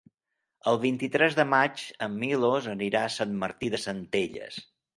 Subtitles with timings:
[0.71, 4.63] El vint-i-tres de maig en Milos anirà a Sant Martí de Centelles.